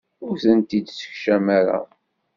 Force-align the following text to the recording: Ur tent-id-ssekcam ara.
Ur 0.25 0.35
tent-id-ssekcam 0.43 1.45
ara. 1.59 1.79